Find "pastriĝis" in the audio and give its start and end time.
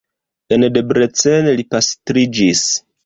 1.75-2.65